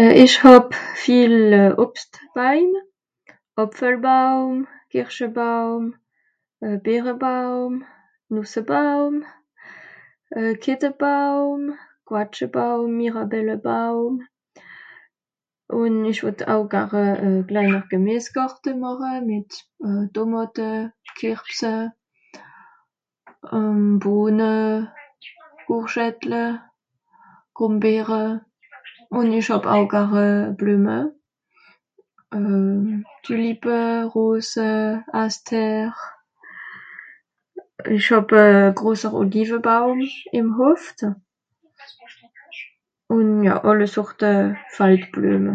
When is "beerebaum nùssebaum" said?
6.84-9.14